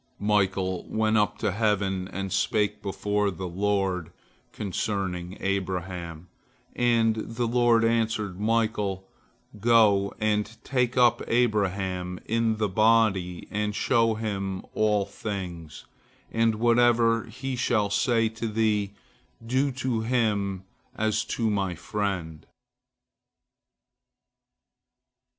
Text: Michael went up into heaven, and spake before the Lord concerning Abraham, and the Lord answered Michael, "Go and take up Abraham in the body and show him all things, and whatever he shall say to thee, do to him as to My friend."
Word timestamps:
Michael 0.17 0.89
went 0.89 1.15
up 1.15 1.33
into 1.35 1.51
heaven, 1.51 2.07
and 2.07 2.33
spake 2.33 2.81
before 2.81 3.29
the 3.29 3.47
Lord 3.47 4.11
concerning 4.51 5.37
Abraham, 5.39 6.27
and 6.75 7.17
the 7.17 7.45
Lord 7.45 7.85
answered 7.85 8.39
Michael, 8.39 9.07
"Go 9.59 10.11
and 10.19 10.57
take 10.63 10.97
up 10.97 11.21
Abraham 11.27 12.19
in 12.25 12.57
the 12.57 12.67
body 12.67 13.47
and 13.51 13.75
show 13.75 14.15
him 14.15 14.63
all 14.73 15.05
things, 15.05 15.85
and 16.31 16.55
whatever 16.55 17.25
he 17.25 17.55
shall 17.55 17.91
say 17.91 18.27
to 18.27 18.47
thee, 18.47 18.93
do 19.45 19.71
to 19.73 20.01
him 20.01 20.63
as 20.95 21.23
to 21.25 21.47
My 21.51 21.75
friend." 21.75 22.47